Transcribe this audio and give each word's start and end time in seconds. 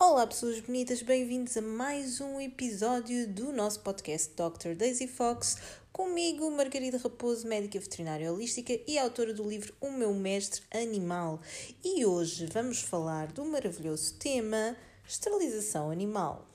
Olá, 0.00 0.24
pessoas 0.28 0.60
bonitas, 0.60 1.02
bem-vindos 1.02 1.56
a 1.56 1.60
mais 1.60 2.20
um 2.20 2.40
episódio 2.40 3.26
do 3.26 3.50
nosso 3.50 3.80
podcast 3.80 4.32
Dr. 4.32 4.76
Daisy 4.76 5.08
Fox. 5.08 5.56
Comigo, 5.92 6.48
Margarida 6.52 6.98
Raposo, 6.98 7.48
médica 7.48 7.80
veterinária 7.80 8.32
holística 8.32 8.78
e 8.86 8.96
autora 8.96 9.34
do 9.34 9.42
livro 9.42 9.74
O 9.80 9.90
Meu 9.90 10.14
Mestre 10.14 10.62
Animal. 10.72 11.40
E 11.84 12.06
hoje 12.06 12.46
vamos 12.46 12.80
falar 12.80 13.32
do 13.32 13.44
maravilhoso 13.44 14.14
tema 14.14 14.76
esterilização 15.04 15.90
animal. 15.90 16.46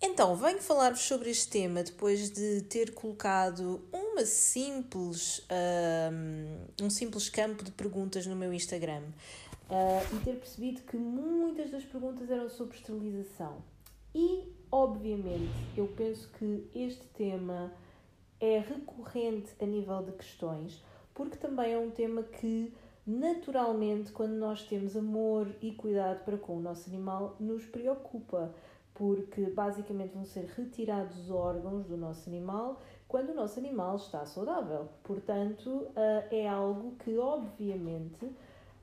Então, 0.00 0.36
venho 0.36 0.62
falar-vos 0.62 1.02
sobre 1.02 1.30
este 1.30 1.48
tema 1.48 1.82
depois 1.82 2.30
de 2.30 2.62
ter 2.62 2.94
colocado 2.94 3.84
uma 4.18 4.26
simples, 4.26 5.46
um, 6.10 6.86
um 6.86 6.90
simples 6.90 7.28
campo 7.28 7.62
de 7.62 7.70
perguntas 7.70 8.26
no 8.26 8.34
meu 8.34 8.52
Instagram 8.52 9.02
uh, 9.70 10.16
e 10.16 10.24
ter 10.24 10.34
percebido 10.34 10.80
que 10.82 10.96
muitas 10.96 11.70
das 11.70 11.84
perguntas 11.84 12.28
eram 12.28 12.50
sobre 12.50 12.76
esterilização. 12.76 13.58
E, 14.12 14.42
obviamente, 14.72 15.52
eu 15.76 15.86
penso 15.96 16.28
que 16.36 16.68
este 16.74 17.06
tema 17.16 17.72
é 18.40 18.58
recorrente 18.58 19.52
a 19.60 19.66
nível 19.66 20.02
de 20.02 20.12
questões, 20.12 20.82
porque 21.14 21.36
também 21.36 21.74
é 21.74 21.78
um 21.78 21.90
tema 21.90 22.24
que, 22.24 22.74
naturalmente, 23.06 24.10
quando 24.10 24.32
nós 24.32 24.64
temos 24.64 24.96
amor 24.96 25.48
e 25.62 25.70
cuidado 25.70 26.24
para 26.24 26.36
com 26.36 26.56
o 26.56 26.60
nosso 26.60 26.88
animal, 26.88 27.36
nos 27.38 27.64
preocupa 27.66 28.52
porque 28.94 29.42
basicamente 29.42 30.12
vão 30.12 30.24
ser 30.24 30.44
retirados 30.56 31.30
órgãos 31.30 31.86
do 31.86 31.96
nosso 31.96 32.28
animal 32.28 32.82
quando 33.08 33.30
o 33.30 33.34
nosso 33.34 33.58
animal 33.58 33.96
está 33.96 34.24
saudável. 34.26 34.88
Portanto, 35.02 35.88
eh, 35.96 36.42
é 36.42 36.48
algo 36.48 36.94
que 36.96 37.16
obviamente 37.16 38.30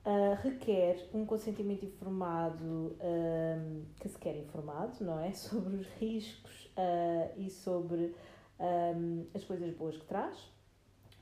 eh, 0.04 0.38
requer 0.42 1.08
um 1.14 1.24
consentimento 1.24 1.84
informado, 1.84 2.96
eh, 2.98 3.56
que 4.00 4.08
se 4.08 4.18
quer 4.18 4.36
informado, 4.36 4.92
não 5.00 5.20
é? 5.20 5.30
Sobre 5.32 5.76
os 5.76 5.86
riscos 6.00 6.66
e 7.38 7.48
sobre 7.48 8.14
as 9.34 9.44
coisas 9.44 9.70
boas 9.74 9.96
que 9.96 10.04
traz, 10.04 10.36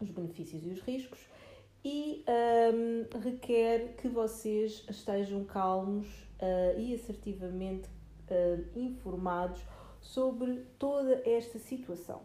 os 0.01 0.11
benefícios 0.11 0.65
e 0.65 0.71
os 0.71 0.81
riscos. 0.81 1.29
E 1.85 2.25
requer 3.23 3.95
que 3.97 4.09
vocês 4.09 4.85
estejam 4.89 5.45
calmos 5.45 6.09
e 6.77 6.95
assertivamente 6.95 7.89
uh, 7.89 8.79
informados 8.79 9.63
sobre 10.01 10.65
toda 10.79 11.23
esta 11.25 11.59
situação. 11.59 12.23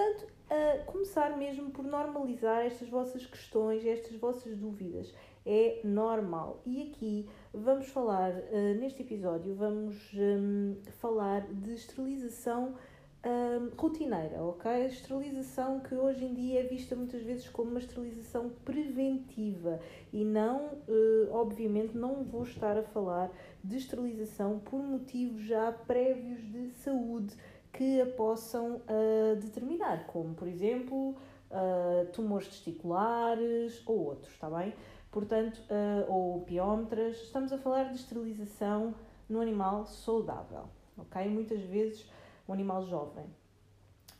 Portanto, 0.00 0.26
uh, 0.50 0.84
começar 0.86 1.36
mesmo 1.36 1.70
por 1.70 1.84
normalizar 1.84 2.64
estas 2.64 2.88
vossas 2.88 3.26
questões, 3.26 3.84
estas 3.84 4.16
vossas 4.16 4.56
dúvidas. 4.56 5.12
É 5.44 5.80
normal. 5.84 6.62
E 6.64 6.84
aqui 6.84 7.28
vamos 7.52 7.86
falar, 7.88 8.32
uh, 8.32 8.80
neste 8.80 9.02
episódio, 9.02 9.54
vamos 9.54 10.10
um, 10.14 10.76
falar 11.00 11.42
de 11.52 11.74
esterilização 11.74 12.76
um, 13.22 13.76
rotineira, 13.76 14.42
ok? 14.42 14.70
A 14.70 14.86
esterilização 14.86 15.80
que 15.80 15.94
hoje 15.94 16.24
em 16.24 16.32
dia 16.32 16.60
é 16.60 16.62
vista 16.62 16.96
muitas 16.96 17.20
vezes 17.20 17.46
como 17.50 17.70
uma 17.70 17.78
esterilização 17.78 18.48
preventiva 18.64 19.80
e 20.10 20.24
não, 20.24 20.78
uh, 20.88 21.30
obviamente, 21.30 21.94
não 21.94 22.24
vou 22.24 22.44
estar 22.44 22.78
a 22.78 22.82
falar 22.82 23.30
de 23.62 23.76
esterilização 23.76 24.58
por 24.60 24.80
motivos 24.82 25.42
já 25.42 25.70
prévios 25.70 26.40
de 26.50 26.70
saúde 26.70 27.36
que 27.72 28.00
a 28.00 28.06
possam 28.06 28.76
uh, 28.76 29.36
determinar, 29.40 30.06
como 30.06 30.34
por 30.34 30.48
exemplo 30.48 31.16
uh, 31.50 32.06
tumores 32.12 32.48
testiculares 32.48 33.82
ou 33.86 34.06
outros, 34.06 34.32
está 34.32 34.50
bem? 34.50 34.74
Portanto, 35.10 35.60
ou 36.06 36.42
piómetras, 36.42 37.16
estamos 37.16 37.52
a 37.52 37.58
falar 37.58 37.88
de 37.88 37.96
esterilização 37.96 38.94
no 39.28 39.40
animal 39.40 39.84
saudável, 39.84 40.68
ok? 40.96 41.28
Muitas 41.28 41.60
vezes 41.62 42.08
um 42.48 42.52
animal 42.52 42.84
jovem. 42.86 43.26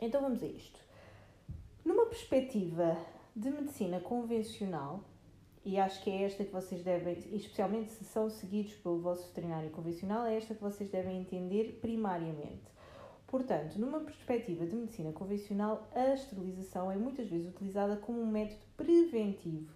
Então 0.00 0.20
vamos 0.20 0.42
a 0.42 0.46
isto. 0.46 0.80
Numa 1.84 2.06
perspectiva 2.06 2.96
de 3.36 3.50
medicina 3.50 4.00
convencional, 4.00 5.04
e 5.64 5.78
acho 5.78 6.02
que 6.02 6.10
é 6.10 6.22
esta 6.22 6.44
que 6.44 6.52
vocês 6.52 6.82
devem, 6.82 7.18
especialmente 7.32 7.90
se 7.90 8.04
são 8.04 8.30
seguidos 8.30 8.74
pelo 8.74 8.98
vosso 8.98 9.26
veterinário 9.28 9.70
convencional, 9.70 10.24
é 10.26 10.36
esta 10.36 10.54
que 10.54 10.60
vocês 10.62 10.90
devem 10.90 11.20
entender 11.20 11.78
primariamente. 11.80 12.70
Portanto, 13.30 13.76
numa 13.78 14.00
perspectiva 14.00 14.66
de 14.66 14.74
medicina 14.74 15.12
convencional, 15.12 15.88
a 15.94 16.14
esterilização 16.14 16.90
é 16.90 16.96
muitas 16.96 17.28
vezes 17.28 17.48
utilizada 17.48 17.96
como 17.96 18.20
um 18.20 18.26
método 18.26 18.60
preventivo 18.76 19.72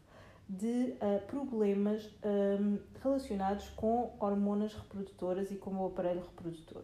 de 0.49 0.97
uh, 0.97 1.25
problemas 1.29 2.05
um, 2.25 2.79
relacionados 3.01 3.71
com 3.71 4.15
hormonas 4.19 4.75
reprodutoras 4.75 5.53
e 5.53 5.55
com 5.55 5.71
o 5.77 5.87
aparelho 5.87 6.21
reprodutor 6.21 6.83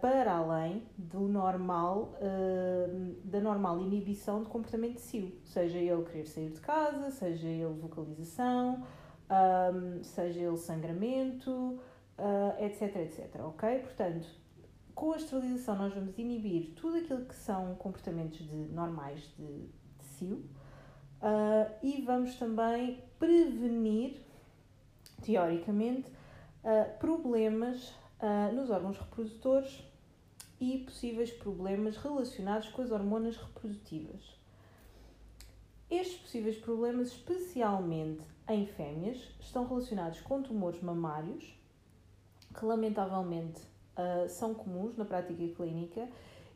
para 0.00 0.36
além 0.36 0.82
do 0.96 1.20
normal, 1.20 2.14
uh, 2.20 3.14
da 3.24 3.40
normal 3.40 3.80
inibição 3.80 4.42
de 4.42 4.48
comportamento 4.48 4.94
de 4.94 5.00
cio, 5.00 5.32
seja 5.44 5.78
ele 5.78 6.02
querer 6.04 6.26
sair 6.26 6.50
de 6.50 6.60
casa, 6.60 7.10
seja 7.10 7.48
ele 7.48 7.74
vocalização, 7.80 8.84
um, 9.30 10.02
seja 10.02 10.40
ele 10.40 10.56
sangramento, 10.56 11.50
uh, 11.50 12.64
etc, 12.64 12.96
etc, 12.96 13.40
ok? 13.40 13.78
Portanto, 13.80 14.26
com 14.94 15.12
a 15.12 15.16
esterilização 15.16 15.76
nós 15.76 15.92
vamos 15.92 16.16
inibir 16.18 16.72
tudo 16.76 16.98
aquilo 16.98 17.24
que 17.24 17.34
são 17.34 17.74
comportamentos 17.74 18.38
de, 18.38 18.56
normais 18.56 19.20
de, 19.36 19.66
de 19.98 20.04
cio 20.04 20.36
uh, 20.36 21.74
e 21.82 22.02
vamos 22.02 22.36
também 22.36 23.02
prevenir, 23.18 24.20
teoricamente, 25.22 26.12
problemas 26.98 27.90
uh, 28.20 28.54
nos 28.54 28.70
órgãos 28.70 28.96
reprodutores 28.96 29.84
e 30.60 30.78
possíveis 30.78 31.30
problemas 31.30 31.96
relacionados 31.96 32.68
com 32.68 32.82
as 32.82 32.90
hormonas 32.90 33.36
reprodutivas. 33.36 34.34
Estes 35.90 36.18
possíveis 36.20 36.56
problemas, 36.56 37.08
especialmente 37.08 38.22
em 38.48 38.66
fêmeas, 38.66 39.18
estão 39.40 39.66
relacionados 39.66 40.20
com 40.22 40.42
tumores 40.42 40.80
mamários, 40.82 41.54
que 42.58 42.64
lamentavelmente 42.64 43.60
uh, 43.96 44.28
são 44.28 44.54
comuns 44.54 44.96
na 44.96 45.04
prática 45.04 45.46
clínica 45.54 46.08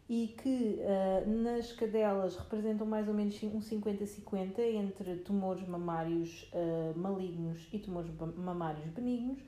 e 0.09 0.28
que 0.28 0.78
uh, 0.81 1.28
nas 1.28 1.72
cadelas 1.72 2.37
representam 2.37 2.87
mais 2.87 3.06
ou 3.09 3.15
menos 3.15 3.43
um 3.43 3.60
50-50 3.60 4.59
entre 4.60 5.16
tumores 5.16 5.66
mamários 5.69 6.50
uh, 6.53 6.99
malignos 6.99 7.69
e 7.72 7.78
tumores 7.78 8.10
mamários 8.37 8.87
benignos 8.91 9.38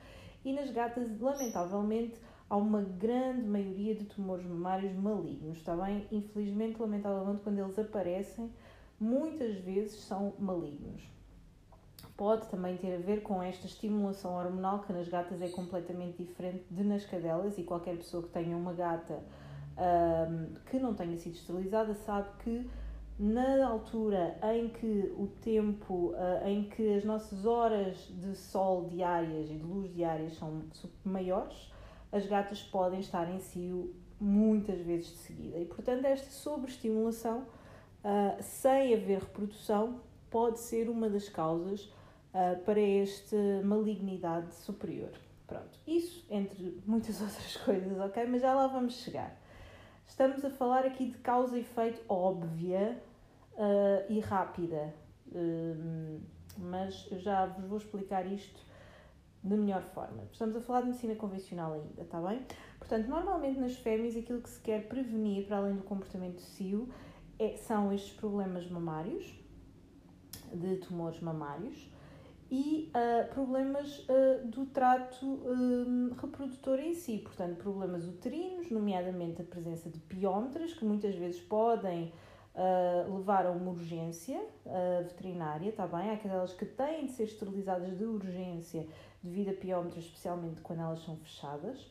e 0.44 0.52
nas 0.52 0.70
gatas, 0.70 1.20
lamentavelmente, 1.20 2.18
há 2.48 2.56
uma 2.56 2.80
grande 2.80 3.46
maioria 3.46 3.94
de 3.94 4.04
tumores 4.06 4.46
mamários 4.46 4.94
malignos, 4.94 5.58
está 5.58 5.76
bem? 5.76 6.06
Infelizmente, 6.10 6.80
lamentavelmente, 6.80 7.42
quando 7.42 7.58
eles 7.58 7.78
aparecem, 7.78 8.50
muitas 8.98 9.56
vezes 9.56 10.00
são 10.00 10.32
malignos. 10.38 11.02
Pode 12.16 12.48
também 12.48 12.76
ter 12.76 12.94
a 12.94 12.98
ver 12.98 13.22
com 13.22 13.42
esta 13.42 13.66
estimulação 13.66 14.34
hormonal 14.34 14.80
que 14.80 14.92
nas 14.92 15.08
gatas 15.08 15.40
é 15.40 15.48
completamente 15.48 16.22
diferente 16.22 16.64
de 16.70 16.82
nas 16.82 17.04
cadelas 17.04 17.58
e 17.58 17.62
qualquer 17.62 17.96
pessoa 17.96 18.22
que 18.22 18.28
tenha 18.28 18.56
uma 18.56 18.72
gata 18.72 19.22
um, 19.80 20.54
que 20.66 20.78
não 20.78 20.94
tenha 20.94 21.16
sido 21.16 21.34
esterilizada 21.34 21.94
sabe 21.94 22.28
que 22.40 22.70
na 23.18 23.66
altura 23.66 24.38
em 24.54 24.68
que 24.68 25.12
o 25.16 25.26
tempo, 25.42 26.14
uh, 26.14 26.46
em 26.46 26.64
que 26.64 26.94
as 26.94 27.04
nossas 27.04 27.44
horas 27.44 28.08
de 28.08 28.34
sol 28.34 28.88
diárias 28.88 29.50
e 29.50 29.54
de 29.54 29.62
luz 29.62 29.92
diárias 29.94 30.34
são 30.36 30.62
maiores, 31.04 31.70
as 32.10 32.26
gatas 32.26 32.62
podem 32.62 33.00
estar 33.00 33.30
em 33.30 33.38
cio 33.38 33.94
muitas 34.18 34.80
vezes 34.80 35.08
de 35.08 35.18
seguida. 35.18 35.58
E, 35.58 35.66
portanto, 35.66 36.06
esta 36.06 36.30
sobreestimulação, 36.30 37.40
uh, 38.04 38.42
sem 38.42 38.94
haver 38.94 39.20
reprodução, 39.20 40.00
pode 40.30 40.60
ser 40.60 40.88
uma 40.88 41.08
das 41.08 41.28
causas 41.28 41.84
uh, 42.34 42.58
para 42.64 42.80
esta 42.80 43.36
malignidade 43.64 44.54
superior. 44.54 45.12
Pronto, 45.46 45.78
isso 45.86 46.24
entre 46.30 46.80
muitas 46.86 47.20
outras 47.22 47.56
coisas, 47.58 47.98
ok? 47.98 48.26
Mas 48.26 48.42
já 48.42 48.54
lá 48.54 48.66
vamos 48.66 48.94
chegar. 48.94 49.36
Estamos 50.06 50.44
a 50.44 50.50
falar 50.50 50.84
aqui 50.84 51.06
de 51.06 51.18
causa 51.18 51.56
e 51.56 51.60
efeito 51.60 52.02
óbvia 52.08 53.00
uh, 53.54 54.12
e 54.12 54.20
rápida. 54.20 54.94
Uh, 55.28 56.20
mas 56.58 56.94
já 57.12 57.46
vos 57.46 57.64
vou 57.64 57.78
explicar 57.78 58.26
isto 58.26 58.60
da 59.42 59.56
melhor 59.56 59.82
forma. 59.82 60.24
Estamos 60.30 60.56
a 60.56 60.60
falar 60.60 60.82
de 60.82 60.88
medicina 60.88 61.14
convencional 61.14 61.72
ainda, 61.72 62.02
está 62.02 62.20
bem? 62.20 62.44
Portanto, 62.78 63.06
normalmente 63.08 63.58
nas 63.58 63.76
fêmeas 63.76 64.16
aquilo 64.16 64.40
que 64.40 64.50
se 64.50 64.60
quer 64.60 64.86
prevenir, 64.86 65.46
para 65.46 65.58
além 65.58 65.76
do 65.76 65.82
comportamento 65.82 66.40
cio, 66.40 66.88
é, 67.38 67.56
são 67.56 67.92
estes 67.92 68.12
problemas 68.12 68.68
mamários, 68.68 69.32
de 70.52 70.76
tumores 70.76 71.20
mamários, 71.20 71.90
e 72.50 72.90
uh, 72.90 73.32
problemas 73.32 74.00
uh, 74.00 74.44
do 74.44 74.66
trato 74.66 75.24
um, 75.24 76.10
reprodutor 76.20 76.80
em 76.80 76.94
si, 76.94 77.18
portanto, 77.18 77.56
problemas 77.56 78.08
uterinos, 78.08 78.70
nomeadamente 78.70 79.40
a 79.40 79.44
presença 79.44 79.88
de 79.88 80.00
piómetras, 80.00 80.74
que 80.74 80.84
muitas 80.84 81.14
vezes 81.14 81.40
podem 81.40 82.12
uh, 82.56 83.16
levar 83.16 83.46
a 83.46 83.52
uma 83.52 83.70
urgência 83.70 84.40
veterinária, 85.04 85.68
está 85.68 85.86
bem? 85.86 86.10
Há 86.10 86.14
aquelas 86.14 86.52
que 86.52 86.64
têm 86.64 87.06
de 87.06 87.12
ser 87.12 87.24
esterilizadas 87.24 87.96
de 87.96 88.04
urgência 88.04 88.86
devido 89.22 89.50
a 89.50 89.54
piómetros, 89.54 90.04
especialmente 90.04 90.60
quando 90.60 90.80
elas 90.80 91.04
são 91.04 91.16
fechadas. 91.16 91.86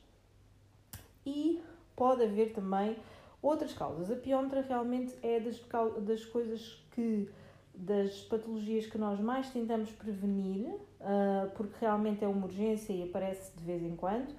E 1.25 1.61
pode 1.95 2.23
haver 2.23 2.53
também 2.53 2.97
outras 3.41 3.73
causas. 3.73 4.11
A 4.11 4.15
piómetra 4.15 4.61
realmente 4.61 5.15
é 5.21 5.39
das, 5.39 5.61
das 6.01 6.25
coisas 6.25 6.83
que 6.91 7.29
das 7.79 8.19
patologias 8.23 8.85
que 8.85 8.97
nós 8.97 9.19
mais 9.19 9.49
tentamos 9.51 9.89
prevenir, 9.91 10.67
uh, 10.67 11.49
porque 11.55 11.73
realmente 11.79 12.23
é 12.23 12.27
uma 12.27 12.45
urgência 12.45 12.91
e 12.91 13.03
aparece 13.03 13.55
de 13.57 13.63
vez 13.63 13.81
em 13.81 13.95
quando, 13.95 14.35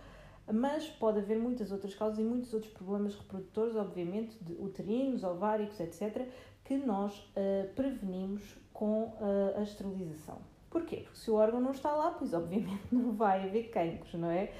mas 0.52 0.86
pode 0.88 1.20
haver 1.20 1.38
muitas 1.38 1.72
outras 1.72 1.94
causas 1.94 2.18
e 2.18 2.22
muitos 2.22 2.52
outros 2.52 2.72
problemas 2.72 3.14
reprodutores, 3.14 3.76
obviamente, 3.76 4.36
de 4.42 4.52
uterinos, 4.54 5.24
ováricos, 5.24 5.80
etc., 5.80 6.28
que 6.64 6.76
nós 6.76 7.16
uh, 7.18 7.72
prevenimos 7.74 8.42
com 8.72 9.04
uh, 9.04 9.58
a 9.58 9.62
esterilização. 9.62 10.38
Porquê? 10.68 10.98
Porque 10.98 11.18
se 11.18 11.30
o 11.30 11.34
órgão 11.34 11.60
não 11.60 11.72
está 11.72 11.92
lá, 11.92 12.10
pois 12.10 12.34
obviamente 12.34 12.82
não 12.92 13.12
vai 13.12 13.48
haver 13.48 13.70
cancros, 13.70 14.14
não 14.14 14.30
é? 14.30 14.52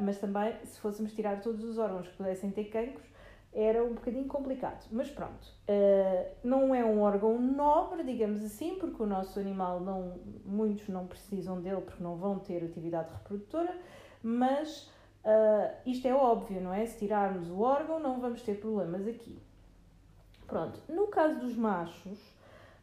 mas 0.00 0.16
também, 0.16 0.54
se 0.64 0.80
fôssemos 0.80 1.12
tirar 1.12 1.42
todos 1.42 1.62
os 1.62 1.76
órgãos 1.76 2.08
que 2.08 2.16
pudessem 2.16 2.50
ter 2.50 2.64
cancros, 2.64 3.04
era 3.52 3.84
um 3.84 3.94
bocadinho 3.94 4.26
complicado. 4.26 4.86
Mas 4.92 5.10
pronto, 5.10 5.46
uh, 5.68 6.30
não 6.42 6.74
é 6.74 6.84
um 6.84 7.00
órgão 7.00 7.40
nobre, 7.40 8.04
digamos 8.04 8.44
assim, 8.44 8.76
porque 8.76 9.02
o 9.02 9.06
nosso 9.06 9.38
animal, 9.40 9.80
não, 9.80 10.20
muitos 10.44 10.88
não 10.88 11.06
precisam 11.06 11.60
dele 11.60 11.80
porque 11.80 12.02
não 12.02 12.16
vão 12.16 12.38
ter 12.38 12.64
atividade 12.64 13.12
reprodutora, 13.12 13.76
mas 14.22 14.90
uh, 15.24 15.74
isto 15.84 16.06
é 16.06 16.14
óbvio, 16.14 16.60
não 16.60 16.72
é? 16.72 16.86
Se 16.86 16.98
tirarmos 16.98 17.50
o 17.50 17.60
órgão, 17.60 17.98
não 17.98 18.20
vamos 18.20 18.42
ter 18.42 18.60
problemas 18.60 19.06
aqui. 19.06 19.38
Pronto, 20.46 20.80
no 20.88 21.08
caso 21.08 21.40
dos 21.40 21.56
machos, 21.56 22.18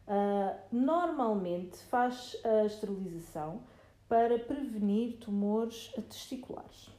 uh, 0.06 0.58
normalmente 0.70 1.78
faz 1.84 2.36
a 2.44 2.64
esterilização 2.64 3.62
para 4.06 4.38
prevenir 4.38 5.18
tumores 5.18 5.92
testiculares, 6.08 6.90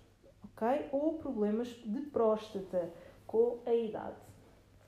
ok? 0.44 0.90
Ou 0.92 1.14
problemas 1.14 1.68
de 1.68 2.02
próstata 2.02 2.92
com 3.30 3.60
a 3.64 3.72
idade. 3.76 4.16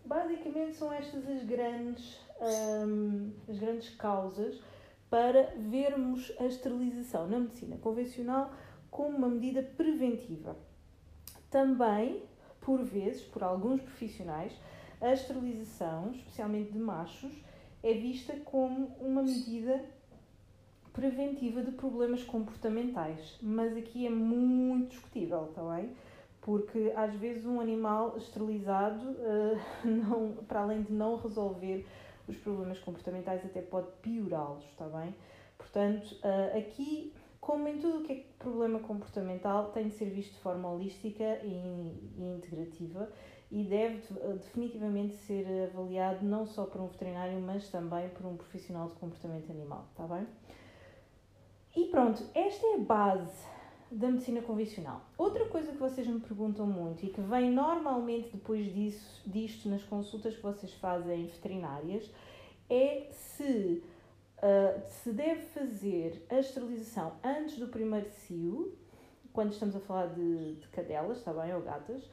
Basicamente 0.03 0.75
são 0.75 0.91
estas 0.91 1.29
as 1.29 1.43
grandes, 1.43 2.19
hum, 2.87 3.31
as 3.47 3.59
grandes 3.59 3.89
causas 3.91 4.59
para 5.11 5.53
vermos 5.55 6.33
a 6.39 6.45
esterilização 6.45 7.27
na 7.27 7.37
medicina 7.37 7.77
convencional 7.77 8.51
como 8.89 9.15
uma 9.15 9.29
medida 9.29 9.61
preventiva. 9.61 10.57
Também, 11.51 12.23
por 12.59 12.83
vezes, 12.83 13.21
por 13.21 13.43
alguns 13.43 13.79
profissionais, 13.79 14.53
a 14.99 15.13
esterilização, 15.13 16.09
especialmente 16.11 16.71
de 16.71 16.79
machos, 16.79 17.31
é 17.83 17.93
vista 17.93 18.35
como 18.37 18.87
uma 18.99 19.21
medida 19.21 19.85
preventiva 20.91 21.61
de 21.61 21.71
problemas 21.73 22.23
comportamentais, 22.23 23.37
mas 23.39 23.77
aqui 23.77 24.07
é 24.07 24.09
muito 24.09 24.89
discutível, 24.89 25.45
está 25.45 25.61
bem? 25.75 25.91
Porque 26.41 26.91
às 26.95 27.13
vezes 27.15 27.45
um 27.45 27.61
animal 27.61 28.17
esterilizado, 28.17 29.11
uh, 29.11 29.59
não, 29.85 30.33
para 30.47 30.61
além 30.61 30.81
de 30.81 30.91
não 30.91 31.15
resolver 31.15 31.85
os 32.27 32.35
problemas 32.37 32.79
comportamentais, 32.79 33.45
até 33.45 33.61
pode 33.61 33.87
piorá-los, 34.01 34.63
está 34.65 34.85
bem? 34.87 35.15
Portanto, 35.57 36.15
uh, 36.23 36.57
aqui, 36.57 37.13
como 37.39 37.67
em 37.67 37.77
tudo 37.77 37.99
o 37.99 38.03
que 38.03 38.13
é 38.13 38.25
problema 38.39 38.79
comportamental, 38.79 39.71
tem 39.71 39.87
de 39.87 39.93
ser 39.93 40.09
visto 40.09 40.33
de 40.33 40.39
forma 40.39 40.69
holística 40.69 41.39
e, 41.43 42.13
e 42.17 42.35
integrativa 42.35 43.07
e 43.51 43.63
deve 43.63 44.01
uh, 44.13 44.33
definitivamente 44.33 45.13
ser 45.13 45.69
avaliado 45.69 46.25
não 46.25 46.45
só 46.47 46.65
por 46.65 46.81
um 46.81 46.87
veterinário, 46.87 47.39
mas 47.39 47.69
também 47.69 48.09
por 48.09 48.25
um 48.25 48.35
profissional 48.35 48.87
de 48.87 48.93
comportamento 48.95 49.51
animal, 49.51 49.85
está 49.91 50.07
bem? 50.07 50.25
E 51.75 51.85
pronto, 51.85 52.23
esta 52.33 52.67
é 52.67 52.75
a 52.75 52.79
base 52.79 53.50
da 53.91 54.09
medicina 54.09 54.41
convencional. 54.41 55.05
Outra 55.17 55.45
coisa 55.45 55.71
que 55.71 55.77
vocês 55.77 56.07
me 56.07 56.19
perguntam 56.19 56.65
muito 56.65 57.05
e 57.05 57.09
que 57.09 57.21
vem 57.21 57.51
normalmente 57.51 58.29
depois 58.31 58.73
disso, 58.73 59.21
disto 59.25 59.67
nas 59.67 59.83
consultas 59.83 60.35
que 60.35 60.41
vocês 60.41 60.73
fazem 60.75 61.27
veterinárias 61.27 62.09
é 62.69 63.09
se 63.11 63.83
uh, 64.37 64.81
se 64.87 65.11
deve 65.11 65.41
fazer 65.41 66.25
a 66.29 66.39
esterilização 66.39 67.13
antes 67.21 67.57
do 67.57 67.67
primeiro 67.67 68.09
cio, 68.09 68.77
quando 69.33 69.51
estamos 69.51 69.75
a 69.75 69.79
falar 69.81 70.07
de, 70.07 70.55
de 70.55 70.67
cadelas, 70.69 71.17
está 71.17 71.33
bem, 71.33 71.53
ou 71.53 71.61
gatas, 71.61 72.09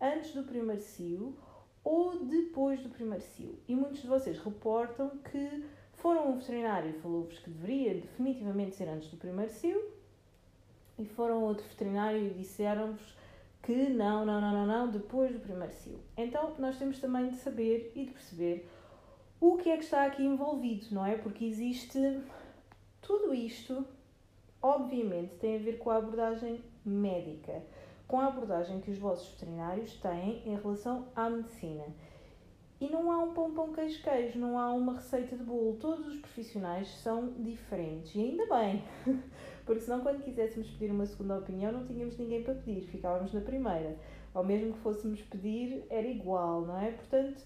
antes 0.00 0.32
do 0.32 0.44
primeiro 0.44 0.80
cio 0.80 1.36
ou 1.84 2.24
depois 2.24 2.80
do 2.80 2.88
primeiro 2.88 3.24
cio. 3.24 3.58
E 3.68 3.74
muitos 3.74 4.00
de 4.00 4.08
vocês 4.08 4.38
reportam 4.38 5.10
que 5.30 5.64
foram 5.92 6.30
um 6.30 6.38
veterinário 6.38 6.90
e 6.90 7.00
falou-vos 7.00 7.38
que 7.38 7.50
deveria 7.50 7.94
definitivamente 7.94 8.76
ser 8.76 8.88
antes 8.88 9.10
do 9.10 9.16
primeiro 9.16 9.50
cio 9.52 9.97
e 10.98 11.04
foram 11.04 11.36
a 11.36 11.48
outro 11.48 11.64
veterinário 11.68 12.26
e 12.26 12.30
disseram-vos 12.30 13.16
que 13.62 13.88
não, 13.90 14.24
não, 14.24 14.40
não, 14.40 14.52
não, 14.52 14.66
não, 14.66 14.90
depois 14.90 15.32
do 15.32 15.40
primeiro 15.40 15.72
cio. 15.74 16.00
Então 16.16 16.54
nós 16.58 16.78
temos 16.78 16.98
também 16.98 17.28
de 17.28 17.36
saber 17.36 17.92
e 17.94 18.06
de 18.06 18.12
perceber 18.12 18.68
o 19.40 19.56
que 19.56 19.70
é 19.70 19.76
que 19.76 19.84
está 19.84 20.04
aqui 20.04 20.24
envolvido, 20.24 20.86
não 20.90 21.04
é? 21.04 21.16
Porque 21.16 21.44
existe 21.44 22.20
tudo 23.00 23.32
isto, 23.32 23.86
obviamente, 24.60 25.34
tem 25.36 25.56
a 25.56 25.58
ver 25.58 25.78
com 25.78 25.90
a 25.90 25.96
abordagem 25.96 26.62
médica, 26.84 27.62
com 28.06 28.20
a 28.20 28.26
abordagem 28.26 28.80
que 28.80 28.90
os 28.90 28.98
vossos 28.98 29.30
veterinários 29.32 29.94
têm 30.00 30.42
em 30.44 30.56
relação 30.56 31.06
à 31.14 31.30
medicina. 31.30 31.84
E 32.80 32.88
não 32.88 33.10
há 33.10 33.18
um 33.18 33.32
pão 33.32 33.52
pão 33.52 33.72
queijo 33.72 34.00
queijo, 34.02 34.38
não 34.38 34.56
há 34.56 34.72
uma 34.72 34.94
receita 34.94 35.36
de 35.36 35.42
bolo. 35.42 35.76
Todos 35.80 36.06
os 36.06 36.16
profissionais 36.18 36.88
são 36.88 37.32
diferentes 37.38 38.14
e 38.14 38.20
ainda 38.20 38.46
bem, 38.46 38.84
porque 39.66 39.80
senão 39.80 40.00
quando 40.00 40.22
quiséssemos 40.22 40.70
pedir 40.70 40.92
uma 40.92 41.04
segunda 41.04 41.38
opinião 41.38 41.72
não 41.72 41.84
tínhamos 41.86 42.16
ninguém 42.16 42.44
para 42.44 42.54
pedir, 42.54 42.82
ficávamos 42.86 43.32
na 43.32 43.40
primeira. 43.40 43.96
Ou 44.32 44.44
mesmo 44.44 44.72
que 44.74 44.78
fôssemos 44.78 45.20
pedir, 45.22 45.84
era 45.90 46.06
igual, 46.06 46.60
não 46.60 46.78
é? 46.78 46.92
Portanto, 46.92 47.42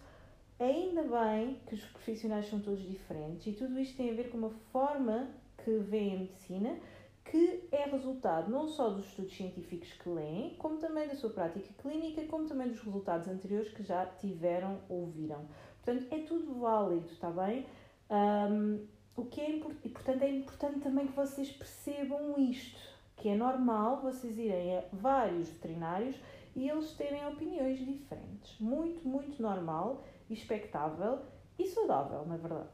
ainda 0.58 1.02
bem 1.02 1.58
que 1.66 1.74
os 1.74 1.84
profissionais 1.86 2.46
são 2.46 2.60
todos 2.60 2.86
diferentes 2.86 3.46
e 3.46 3.52
tudo 3.52 3.78
isto 3.78 3.96
tem 3.96 4.10
a 4.10 4.14
ver 4.14 4.28
com 4.28 4.36
uma 4.36 4.50
forma 4.70 5.30
que 5.64 5.78
vem 5.78 6.14
a 6.14 6.18
medicina 6.18 6.78
que 7.24 7.68
é 7.70 7.84
resultado 7.84 8.50
não 8.50 8.68
só 8.68 8.90
dos 8.90 9.06
estudos 9.06 9.34
científicos 9.34 9.92
que 9.92 10.08
leem, 10.08 10.54
como 10.56 10.78
também 10.78 11.06
da 11.08 11.14
sua 11.14 11.30
prática 11.30 11.72
clínica, 11.80 12.24
como 12.26 12.46
também 12.46 12.68
dos 12.68 12.80
resultados 12.80 13.28
anteriores 13.28 13.72
que 13.72 13.82
já 13.82 14.06
tiveram 14.06 14.80
ou 14.88 15.06
viram. 15.06 15.46
Portanto, 15.82 16.06
é 16.12 16.18
tudo 16.20 16.60
válido, 16.60 17.06
está 17.06 17.30
bem? 17.30 17.66
Um, 18.10 18.86
o 19.16 19.24
que 19.26 19.40
é 19.40 19.50
e 19.84 19.88
portanto 19.88 20.22
é 20.22 20.30
importante 20.30 20.80
também 20.80 21.06
que 21.06 21.14
vocês 21.14 21.50
percebam 21.52 22.38
isto, 22.38 22.80
que 23.16 23.28
é 23.28 23.36
normal 23.36 24.00
vocês 24.00 24.38
irem 24.38 24.78
a 24.78 24.84
vários 24.92 25.48
veterinários 25.48 26.16
e 26.54 26.68
eles 26.68 26.92
terem 26.92 27.26
opiniões 27.26 27.78
diferentes. 27.78 28.58
Muito, 28.58 29.06
muito 29.06 29.40
normal, 29.40 30.04
expectável 30.28 31.20
e 31.58 31.66
saudável, 31.66 32.26
na 32.26 32.36
verdade. 32.36 32.70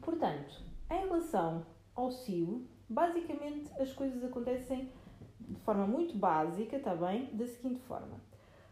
Portanto, 0.00 0.60
em 0.90 1.00
relação 1.00 1.64
ao 1.94 2.10
CIO, 2.10 2.66
Basicamente, 2.88 3.70
as 3.80 3.92
coisas 3.92 4.22
acontecem 4.22 4.90
de 5.40 5.60
forma 5.60 5.86
muito 5.86 6.16
básica, 6.16 6.76
está 6.76 6.94
bem? 6.94 7.28
Da 7.32 7.46
seguinte 7.46 7.80
forma. 7.80 8.20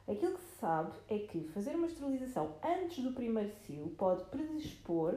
Aquilo 0.06 0.34
que 0.34 0.40
se 0.40 0.56
sabe 0.56 0.92
é 1.08 1.18
que 1.18 1.44
fazer 1.48 1.76
uma 1.76 1.86
esterilização 1.86 2.56
antes 2.62 3.02
do 3.02 3.12
primeiro 3.12 3.50
cio 3.64 3.94
pode 3.96 4.24
predispor 4.24 5.16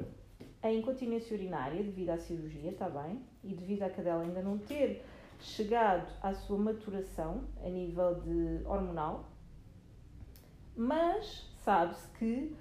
a 0.62 0.72
incontinência 0.72 1.36
urinária 1.36 1.84
devido 1.84 2.10
à 2.10 2.18
cirurgia, 2.18 2.72
está 2.72 2.90
bem? 2.90 3.22
E 3.44 3.54
devido 3.54 3.84
à 3.84 3.90
cadela 3.90 4.24
ainda 4.24 4.42
não 4.42 4.58
ter 4.58 5.04
chegado 5.40 6.08
à 6.22 6.34
sua 6.34 6.58
maturação 6.58 7.44
a 7.64 7.70
nível 7.70 8.16
de 8.22 8.66
hormonal. 8.66 9.26
Mas 10.76 11.50
sabe-se 11.64 12.08
que 12.18 12.56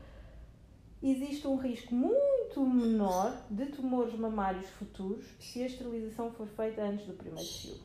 existe 1.03 1.47
um 1.47 1.57
risco 1.57 1.95
muito 1.95 2.44
menor 2.63 3.45
de 3.51 3.67
tumores 3.67 4.15
mamários 4.15 4.69
futuros 4.71 5.25
se 5.41 5.63
a 5.63 5.67
esterilização 5.67 6.31
for 6.33 6.47
feita 6.47 6.83
antes 6.83 7.07
do 7.07 7.15
primeiro 7.15 7.49
cio. 7.49 7.77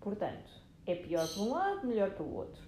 Portanto, 0.00 0.50
é 0.86 0.94
pior 0.94 1.26
para 1.26 1.42
um 1.42 1.50
lado, 1.50 1.86
melhor 1.86 2.10
para 2.10 2.24
o 2.24 2.34
outro. 2.34 2.62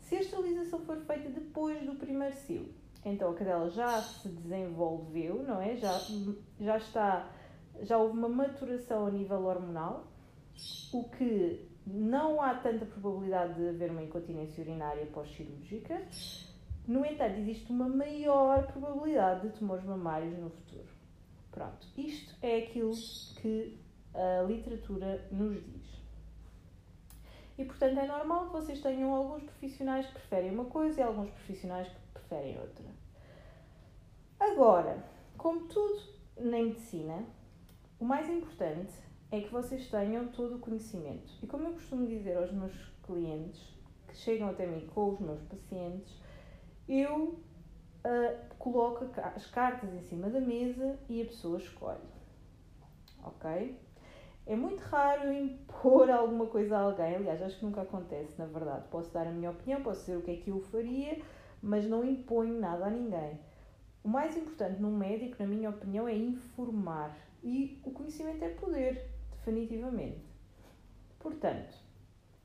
Se 0.00 0.16
a 0.16 0.20
esterilização 0.20 0.80
for 0.80 0.98
feita 0.98 1.30
depois 1.30 1.84
do 1.86 1.94
primeiro 1.94 2.34
cio, 2.36 2.68
então 3.04 3.30
a 3.30 3.34
cadela 3.34 3.70
já 3.70 4.00
se 4.02 4.28
desenvolveu, 4.28 5.42
não 5.42 5.60
é? 5.60 5.76
Já, 5.76 6.00
já 6.60 6.76
está, 6.76 7.30
já 7.82 7.98
houve 7.98 8.18
uma 8.18 8.28
maturação 8.28 9.06
a 9.06 9.10
nível 9.10 9.44
hormonal, 9.44 10.06
o 10.92 11.04
que 11.04 11.68
não 11.86 12.40
há 12.40 12.54
tanta 12.54 12.86
probabilidade 12.86 13.54
de 13.54 13.68
haver 13.68 13.90
uma 13.90 14.02
incontinência 14.02 14.62
urinária 14.62 15.06
pós-cirúrgica 15.06 16.06
no 16.86 17.04
entanto, 17.04 17.38
existe 17.38 17.70
uma 17.72 17.88
maior 17.88 18.66
probabilidade 18.66 19.48
de 19.48 19.58
tumores 19.58 19.84
mamários 19.84 20.38
no 20.38 20.50
futuro. 20.50 20.88
Pronto, 21.50 21.86
isto 21.96 22.34
é 22.42 22.58
aquilo 22.58 22.92
que 23.40 23.78
a 24.14 24.42
literatura 24.42 25.26
nos 25.30 25.64
diz. 25.64 26.02
E 27.56 27.64
portanto 27.64 27.98
é 27.98 28.06
normal 28.06 28.46
que 28.46 28.52
vocês 28.52 28.80
tenham 28.80 29.14
alguns 29.14 29.44
profissionais 29.44 30.06
que 30.06 30.12
preferem 30.14 30.50
uma 30.50 30.64
coisa 30.64 31.00
e 31.00 31.02
alguns 31.04 31.30
profissionais 31.30 31.88
que 31.88 31.94
preferem 32.12 32.58
outra. 32.58 32.84
Agora, 34.40 35.04
como 35.38 35.68
tudo 35.68 36.02
na 36.36 36.58
medicina, 36.58 37.24
o 37.98 38.04
mais 38.04 38.28
importante 38.28 38.92
é 39.30 39.40
que 39.40 39.50
vocês 39.50 39.88
tenham 39.88 40.28
todo 40.28 40.56
o 40.56 40.58
conhecimento. 40.58 41.32
E 41.42 41.46
como 41.46 41.68
eu 41.68 41.72
costumo 41.74 42.06
dizer 42.06 42.36
aos 42.36 42.52
meus 42.52 42.74
clientes 43.04 43.60
que 44.08 44.16
chegam 44.16 44.48
até 44.48 44.66
mim 44.66 44.86
com 44.88 45.10
os 45.12 45.20
meus 45.20 45.40
pacientes, 45.42 46.12
eu 46.88 47.38
uh, 48.04 48.54
coloco 48.58 49.08
as 49.20 49.46
cartas 49.46 49.92
em 49.92 50.02
cima 50.02 50.28
da 50.28 50.40
mesa 50.40 50.98
e 51.08 51.22
a 51.22 51.26
pessoa 51.26 51.58
escolhe. 51.58 51.98
Ok? 53.22 53.78
É 54.46 54.54
muito 54.54 54.80
raro 54.80 55.32
impor 55.32 56.08
alguma 56.10 56.46
coisa 56.46 56.76
a 56.76 56.80
alguém, 56.80 57.16
aliás, 57.16 57.40
acho 57.40 57.58
que 57.58 57.64
nunca 57.64 57.82
acontece, 57.82 58.38
na 58.38 58.46
verdade. 58.46 58.86
Posso 58.90 59.12
dar 59.12 59.26
a 59.26 59.30
minha 59.30 59.50
opinião, 59.50 59.82
posso 59.82 60.00
dizer 60.00 60.16
o 60.16 60.22
que 60.22 60.30
é 60.30 60.36
que 60.36 60.50
eu 60.50 60.60
faria, 60.60 61.22
mas 61.62 61.86
não 61.86 62.04
imponho 62.04 62.60
nada 62.60 62.86
a 62.86 62.90
ninguém. 62.90 63.40
O 64.02 64.08
mais 64.08 64.36
importante 64.36 64.82
num 64.82 64.94
médico, 64.94 65.36
na 65.38 65.46
minha 65.46 65.70
opinião, 65.70 66.06
é 66.06 66.14
informar. 66.14 67.16
E 67.42 67.80
o 67.84 67.90
conhecimento 67.90 68.44
é 68.44 68.48
poder, 68.50 69.10
definitivamente. 69.32 70.24
Portanto, 71.18 71.74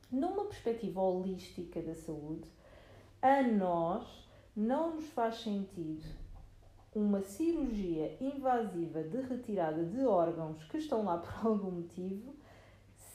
numa 0.09 0.45
perspectiva 0.45 1.01
holística 1.01 1.81
da 1.81 1.93
saúde, 1.93 2.47
a 3.21 3.41
nós 3.43 4.28
não 4.59 4.95
nos 4.95 5.07
faz 5.11 5.35
sentido 5.35 6.05
uma 6.93 7.21
cirurgia 7.21 8.17
invasiva 8.19 9.01
de 9.01 9.21
retirada 9.21 9.85
de 9.85 10.05
órgãos 10.05 10.61
que 10.65 10.77
estão 10.77 11.05
lá 11.05 11.17
por 11.23 11.47
algum 11.47 11.71
motivo 11.71 12.35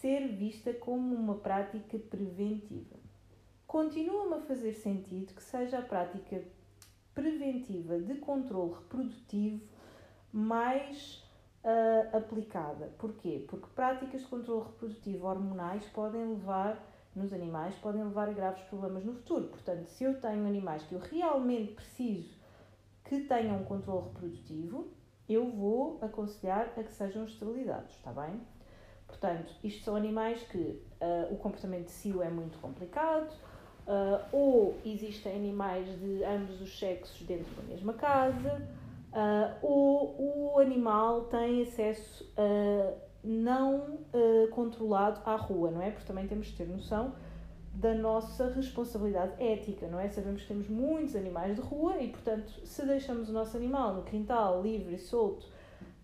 ser 0.00 0.28
vista 0.28 0.72
como 0.72 1.14
uma 1.14 1.34
prática 1.34 1.98
preventiva. 1.98 2.96
Continua-me 3.66 4.34
a 4.34 4.40
fazer 4.40 4.72
sentido 4.72 5.34
que 5.34 5.42
seja 5.42 5.80
a 5.80 5.82
prática 5.82 6.42
preventiva 7.14 7.98
de 7.98 8.14
controle 8.14 8.74
reprodutivo 8.74 9.60
mais 10.32 11.22
uh, 11.62 12.16
aplicada. 12.16 12.90
Porquê? 12.98 13.44
Porque 13.48 13.66
práticas 13.74 14.22
de 14.22 14.26
controle 14.28 14.64
reprodutivo 14.64 15.26
hormonais 15.26 15.84
podem 15.86 16.26
levar, 16.26 16.82
nos 17.14 17.32
animais, 17.32 17.74
podem 17.76 18.02
levar 18.02 18.28
a 18.28 18.32
graves 18.32 18.62
problemas 18.64 19.04
no 19.04 19.14
futuro. 19.14 19.48
Portanto, 19.48 19.86
se 19.86 20.04
eu 20.04 20.20
tenho 20.20 20.46
animais 20.46 20.82
que 20.82 20.94
eu 20.94 21.00
realmente 21.00 21.72
preciso 21.72 22.34
que 23.04 23.20
tenham 23.20 23.60
um 23.60 23.64
controle 23.64 24.06
reprodutivo, 24.08 24.88
eu 25.28 25.50
vou 25.50 25.98
aconselhar 26.02 26.72
a 26.76 26.82
que 26.82 26.92
sejam 26.92 27.24
esterilizados, 27.24 27.94
está 27.94 28.12
bem? 28.12 28.40
Portanto, 29.06 29.54
isto 29.62 29.84
são 29.84 29.96
animais 29.96 30.42
que 30.44 30.58
uh, 30.58 31.32
o 31.32 31.36
comportamento 31.36 31.86
de 31.86 31.92
cio 31.92 32.22
é 32.22 32.28
muito 32.28 32.58
complicado, 32.58 33.30
uh, 33.86 34.24
ou 34.32 34.76
existem 34.84 35.36
animais 35.36 35.86
de 36.00 36.24
ambos 36.24 36.60
os 36.60 36.78
sexos 36.78 37.26
dentro 37.26 37.52
da 37.54 37.62
mesma 37.62 37.94
casa, 37.94 38.68
uh, 39.12 39.56
ou 39.62 40.54
o 40.54 40.58
animal 40.58 41.24
tem 41.24 41.62
acesso 41.62 42.24
não 43.24 43.98
controlado 44.52 45.20
à 45.24 45.34
rua, 45.34 45.70
não 45.70 45.80
é? 45.80 45.90
Porque 45.90 46.06
também 46.06 46.26
temos 46.26 46.48
de 46.48 46.56
ter 46.56 46.68
noção 46.68 47.14
da 47.74 47.92
nossa 47.92 48.50
responsabilidade 48.50 49.42
ética, 49.42 49.88
não 49.88 49.98
é? 49.98 50.08
Sabemos 50.08 50.42
que 50.42 50.48
temos 50.48 50.68
muitos 50.68 51.16
animais 51.16 51.56
de 51.56 51.60
rua 51.60 51.98
e, 52.00 52.08
portanto, 52.08 52.52
se 52.64 52.86
deixamos 52.86 53.28
o 53.28 53.32
nosso 53.32 53.56
animal 53.56 53.94
no 53.94 54.02
quintal, 54.02 54.62
livre 54.62 54.94
e 54.94 54.98
solto, 54.98 55.46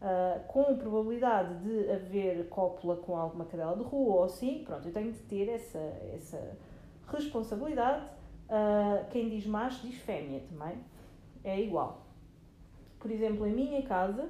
uh, 0.01 0.45
com 0.49 0.77
probabilidade 0.77 1.55
de 1.63 1.91
haver 1.91 2.49
cópula 2.49 2.97
com 2.97 3.17
alguma 3.17 3.45
cadela 3.45 3.77
de 3.77 3.85
rua 3.85 4.17
ou 4.17 4.25
assim, 4.25 4.65
pronto, 4.65 4.89
eu 4.89 4.93
tenho 4.93 5.13
de 5.13 5.21
ter 5.21 5.49
essa, 5.49 5.79
essa 6.13 6.59
responsabilidade. 7.07 8.05
Uh, 8.49 9.09
quem 9.11 9.29
diz 9.29 9.47
macho 9.47 9.87
diz 9.87 9.97
fêmea 10.01 10.41
também, 10.41 10.77
é 11.45 11.61
igual. 11.61 12.05
Por 12.99 13.13
exemplo, 13.13 13.47
em 13.47 13.53
minha 13.53 13.83
casa, 13.83 14.29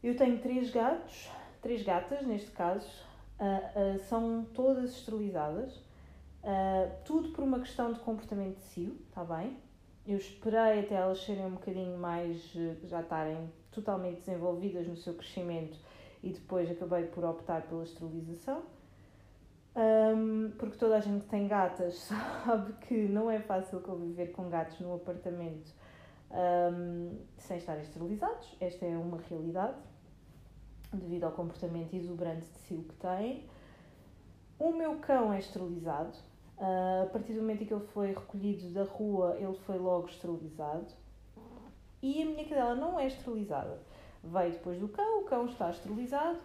eu 0.00 0.16
tenho 0.16 0.38
três 0.38 0.70
gatos, 0.70 1.28
três 1.60 1.82
gatas 1.82 2.26
neste 2.26 2.50
caso, 2.50 2.88
uh, 3.40 3.98
são 4.08 4.46
todas 4.54 4.90
esterilizadas 4.92 5.88
Uh, 6.42 6.90
tudo 7.04 7.30
por 7.30 7.42
uma 7.42 7.58
questão 7.58 7.92
de 7.92 7.98
comportamento 8.00 8.56
de 8.56 8.62
cio, 8.62 8.96
está 9.08 9.24
bem? 9.24 9.56
Eu 10.06 10.16
esperei 10.16 10.80
até 10.80 10.94
elas 10.94 11.22
serem 11.22 11.44
um 11.44 11.50
bocadinho 11.50 11.98
mais, 11.98 12.40
já 12.84 13.00
estarem 13.00 13.52
totalmente 13.70 14.20
desenvolvidas 14.20 14.86
no 14.86 14.96
seu 14.96 15.14
crescimento 15.14 15.76
e 16.22 16.30
depois 16.30 16.70
acabei 16.70 17.04
por 17.04 17.24
optar 17.24 17.62
pela 17.62 17.82
esterilização. 17.82 18.62
Um, 19.76 20.50
porque 20.58 20.78
toda 20.78 20.96
a 20.96 21.00
gente 21.00 21.24
que 21.24 21.28
tem 21.28 21.46
gatas 21.46 21.94
sabe 22.44 22.72
que 22.86 22.94
não 22.94 23.30
é 23.30 23.38
fácil 23.40 23.80
conviver 23.80 24.28
com 24.28 24.48
gatos 24.48 24.80
no 24.80 24.94
apartamento 24.94 25.72
um, 26.30 27.18
sem 27.36 27.58
estarem 27.58 27.82
esterilizados. 27.82 28.56
Esta 28.60 28.86
é 28.86 28.96
uma 28.96 29.18
realidade 29.28 29.76
devido 30.92 31.24
ao 31.24 31.32
comportamento 31.32 31.94
exuberante 31.94 32.46
de 32.46 32.58
cio 32.60 32.82
que 32.82 32.94
têm. 32.94 33.44
O 34.58 34.72
meu 34.72 34.96
cão 34.96 35.32
é 35.32 35.38
esterilizado, 35.38 36.16
Uh, 36.58 37.04
a 37.04 37.06
partir 37.06 37.34
do 37.34 37.40
momento 37.40 37.62
em 37.62 37.66
que 37.66 37.72
ele 37.72 37.86
foi 37.94 38.08
recolhido 38.08 38.68
da 38.70 38.82
rua, 38.82 39.36
ele 39.38 39.56
foi 39.64 39.78
logo 39.78 40.08
esterilizado. 40.08 40.88
E 42.02 42.20
a 42.20 42.26
minha 42.26 42.44
cadela 42.44 42.74
não 42.74 42.98
é 42.98 43.06
esterilizada. 43.06 43.78
Veio 44.24 44.52
depois 44.52 44.80
do 44.80 44.88
cão, 44.88 45.20
o 45.20 45.24
cão 45.24 45.46
está 45.46 45.70
esterilizado, 45.70 46.38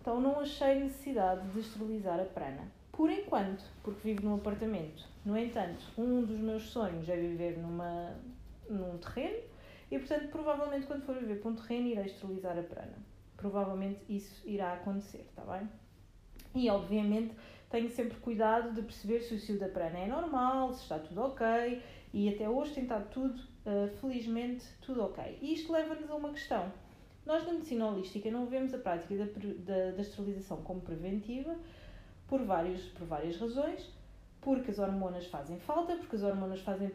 então 0.00 0.18
não 0.20 0.40
achei 0.40 0.80
necessidade 0.80 1.46
de 1.48 1.60
esterilizar 1.60 2.18
a 2.18 2.24
prana. 2.24 2.62
Por 2.90 3.10
enquanto, 3.10 3.62
porque 3.82 4.14
vivo 4.14 4.26
num 4.26 4.36
apartamento. 4.36 5.04
No 5.24 5.36
entanto, 5.36 5.84
um 5.98 6.24
dos 6.24 6.38
meus 6.38 6.70
sonhos 6.70 7.06
é 7.08 7.16
viver 7.16 7.58
numa, 7.58 8.14
num 8.70 8.96
terreno 8.98 9.42
e, 9.90 9.98
portanto, 9.98 10.28
provavelmente 10.30 10.86
quando 10.86 11.04
for 11.04 11.14
viver 11.14 11.40
para 11.40 11.50
um 11.50 11.54
terreno 11.54 11.88
irei 11.88 12.06
esterilizar 12.06 12.58
a 12.58 12.62
prana. 12.62 12.96
Provavelmente 13.42 14.00
isso 14.08 14.48
irá 14.48 14.72
acontecer, 14.74 15.26
está 15.28 15.42
bem? 15.42 15.68
E, 16.54 16.70
obviamente, 16.70 17.34
tenho 17.68 17.90
sempre 17.90 18.16
cuidado 18.18 18.72
de 18.72 18.82
perceber 18.82 19.20
se 19.20 19.34
o 19.34 19.38
cio 19.38 19.58
da 19.58 19.68
prana 19.68 19.98
é 19.98 20.06
normal, 20.06 20.72
se 20.72 20.82
está 20.82 20.98
tudo 21.00 21.22
ok 21.22 21.82
e 22.14 22.28
até 22.32 22.48
hoje 22.48 22.74
tem 22.74 22.84
estado 22.84 23.10
tudo, 23.10 23.34
uh, 23.66 23.88
felizmente, 24.00 24.64
tudo 24.82 25.02
ok. 25.02 25.38
E 25.42 25.54
isto 25.54 25.72
leva-nos 25.72 26.08
a 26.08 26.14
uma 26.14 26.30
questão. 26.30 26.72
Nós 27.26 27.44
na 27.44 27.54
medicina 27.54 27.88
holística 27.88 28.30
não 28.30 28.46
vemos 28.46 28.72
a 28.74 28.78
prática 28.78 29.16
da, 29.16 29.24
da, 29.24 29.90
da 29.90 30.02
esterilização 30.02 30.58
como 30.58 30.80
preventiva 30.80 31.56
por, 32.28 32.44
vários, 32.44 32.82
por 32.90 33.08
várias 33.08 33.36
razões, 33.38 33.90
porque 34.40 34.70
as 34.70 34.78
hormonas 34.78 35.26
fazem 35.26 35.58
falta, 35.58 35.96
porque 35.96 36.14
as 36.14 36.22
hormonas 36.22 36.60
fazem 36.60 36.92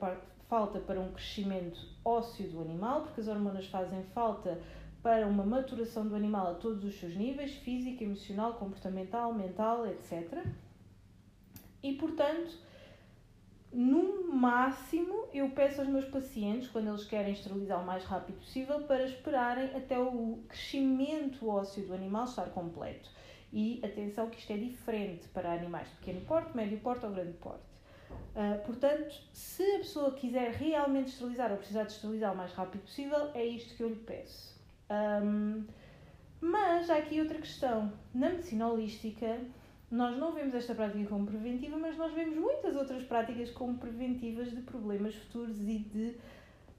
falta 0.48 0.80
para 0.80 1.00
um 1.00 1.12
crescimento 1.12 1.80
ósseo 2.06 2.48
do 2.50 2.62
animal, 2.62 3.02
porque 3.02 3.20
as 3.20 3.28
hormonas 3.28 3.66
fazem 3.66 4.02
falta 4.14 4.58
para 5.08 5.26
uma 5.26 5.46
maturação 5.46 6.06
do 6.06 6.14
animal 6.14 6.48
a 6.48 6.54
todos 6.56 6.84
os 6.84 7.00
seus 7.00 7.16
níveis, 7.16 7.54
físico, 7.54 8.04
emocional, 8.04 8.56
comportamental, 8.56 9.34
mental, 9.34 9.88
etc. 9.88 10.46
E 11.82 11.94
portanto, 11.94 12.54
no 13.72 14.30
máximo, 14.30 15.30
eu 15.34 15.50
peço 15.52 15.80
aos 15.80 15.90
meus 15.90 16.04
pacientes, 16.04 16.68
quando 16.68 16.90
eles 16.90 17.06
querem 17.06 17.32
esterilizar 17.32 17.82
o 17.82 17.86
mais 17.86 18.04
rápido 18.04 18.36
possível, 18.40 18.82
para 18.82 19.06
esperarem 19.06 19.74
até 19.78 19.98
o 19.98 20.40
crescimento 20.50 21.48
ósseo 21.48 21.88
do 21.88 21.94
animal 21.94 22.26
estar 22.26 22.50
completo. 22.50 23.10
E 23.54 23.80
atenção 23.86 24.30
que 24.30 24.40
isto 24.40 24.52
é 24.52 24.58
diferente 24.58 25.26
para 25.30 25.54
animais 25.54 25.88
de 25.88 25.96
pequeno 26.00 26.20
porte, 26.26 26.54
médio 26.54 26.80
porte 26.80 27.06
ou 27.06 27.14
grande 27.14 27.38
porte. 27.38 27.64
Uh, 28.10 28.62
portanto, 28.66 29.16
se 29.32 29.64
a 29.76 29.78
pessoa 29.78 30.12
quiser 30.12 30.52
realmente 30.52 31.12
esterilizar 31.12 31.50
ou 31.50 31.58
precisar 31.58 31.84
de 31.84 31.94
esterilizar 31.94 32.34
o 32.34 32.36
mais 32.36 32.52
rápido 32.52 32.82
possível, 32.82 33.32
é 33.34 33.46
isto 33.46 33.74
que 33.74 33.84
eu 33.84 33.88
lhe 33.88 33.96
peço. 33.96 34.57
Um, 34.90 35.66
mas 36.40 36.90
há 36.90 36.98
aqui 36.98 37.20
outra 37.20 37.40
questão. 37.40 37.92
Na 38.14 38.30
medicina 38.30 38.68
holística, 38.70 39.40
nós 39.90 40.18
não 40.18 40.34
vemos 40.34 40.54
esta 40.54 40.76
prática 40.76 41.08
como 41.10 41.26
preventiva, 41.26 41.78
mas 41.78 41.98
nós 41.98 42.14
vemos 42.14 42.36
muitas 42.38 42.76
outras 42.76 43.04
práticas 43.04 43.50
como 43.52 43.78
preventivas 43.78 44.52
de 44.52 44.62
problemas 44.62 45.16
futuros 45.16 45.60
e 45.62 45.80
de 45.80 46.16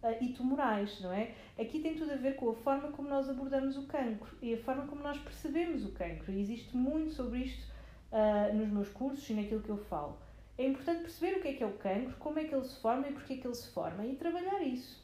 uh, 0.03 0.23
e 0.23 0.29
tumorais, 0.33 1.01
não 1.01 1.13
é? 1.13 1.35
Aqui 1.59 1.81
tem 1.81 1.97
tudo 1.97 2.13
a 2.13 2.17
ver 2.17 2.37
com 2.37 2.51
a 2.51 2.55
forma 2.55 2.89
como 2.93 3.09
nós 3.09 3.29
abordamos 3.29 3.77
o 3.77 3.87
cancro 3.87 4.37
e 4.41 4.55
a 4.55 4.59
forma 4.59 4.87
como 4.87 5.03
nós 5.03 5.19
percebemos 5.19 5.85
o 5.85 5.93
cancro. 5.93 6.33
E 6.33 6.41
existe 6.41 6.77
muito 6.77 7.13
sobre 7.13 7.41
isto 7.41 7.67
uh, 8.13 8.55
nos 8.55 8.69
meus 8.69 8.89
cursos 8.91 9.29
e 9.29 9.35
naquilo 9.35 9.63
que 9.63 9.71
eu 9.71 9.79
falo. 9.79 10.17
É 10.57 10.67
importante 10.67 11.03
perceber 11.03 11.39
o 11.39 11.43
que 11.43 11.49
é 11.49 11.53
que 11.55 11.63
é 11.63 11.67
o 11.67 11.73
cancro, 11.75 12.17
como 12.19 12.39
é 12.39 12.45
que 12.45 12.55
ele 12.55 12.65
se 12.65 12.81
forma 12.81 13.09
e 13.09 13.13
porquê 13.13 13.35
é 13.35 13.37
que 13.37 13.47
ele 13.47 13.55
se 13.55 13.71
forma 13.71 14.05
e 14.05 14.17
trabalhar 14.17 14.61
isso. 14.63 15.03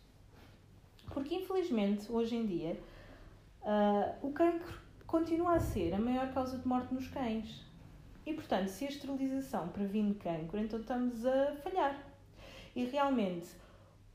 Porque 1.12 1.34
infelizmente, 1.34 2.10
hoje 2.10 2.34
em 2.34 2.46
dia, 2.46 2.76
uh, 3.64 4.26
o 4.26 4.32
cancro 4.32 4.78
continua 5.06 5.54
a 5.54 5.60
ser 5.60 5.94
a 5.94 5.98
maior 5.98 6.32
causa 6.32 6.58
de 6.58 6.66
morte 6.66 6.94
nos 6.94 7.08
cães. 7.08 7.64
E, 8.26 8.32
portanto, 8.32 8.68
se 8.68 8.86
a 8.86 8.88
esterilização 8.88 9.68
previne 9.68 10.14
cancro, 10.14 10.58
então 10.58 10.80
estamos 10.80 11.26
a 11.26 11.54
falhar. 11.56 11.98
E 12.74 12.84
realmente, 12.84 13.48